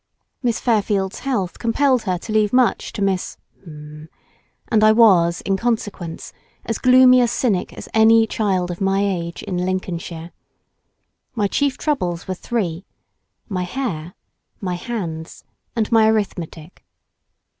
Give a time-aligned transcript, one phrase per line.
[0.41, 4.09] Miss Fairfield's health compelled her to leave much to Miss——, and
[4.83, 6.33] I was, in consequence,
[6.65, 10.31] as gloomy a cynic as any child of my age in Lincolnshire.
[11.35, 14.15] My chief troubles were three—my hair,
[14.59, 15.43] my bands,
[15.75, 16.83] and my arithmetic.